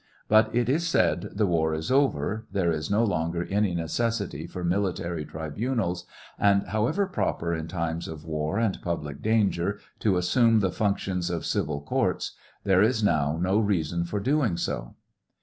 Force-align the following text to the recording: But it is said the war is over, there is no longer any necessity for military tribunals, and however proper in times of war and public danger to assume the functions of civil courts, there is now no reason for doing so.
But 0.27 0.49
it 0.55 0.67
is 0.67 0.87
said 0.87 1.29
the 1.35 1.45
war 1.45 1.75
is 1.75 1.91
over, 1.91 2.47
there 2.51 2.71
is 2.71 2.89
no 2.89 3.03
longer 3.03 3.45
any 3.51 3.75
necessity 3.75 4.47
for 4.47 4.63
military 4.63 5.23
tribunals, 5.25 6.07
and 6.39 6.63
however 6.69 7.05
proper 7.05 7.53
in 7.53 7.67
times 7.67 8.07
of 8.07 8.25
war 8.25 8.57
and 8.57 8.81
public 8.81 9.21
danger 9.21 9.77
to 9.99 10.17
assume 10.17 10.59
the 10.59 10.71
functions 10.71 11.29
of 11.29 11.45
civil 11.45 11.81
courts, 11.81 12.31
there 12.63 12.81
is 12.81 13.03
now 13.03 13.37
no 13.39 13.59
reason 13.59 14.03
for 14.03 14.19
doing 14.19 14.57
so. 14.57 14.95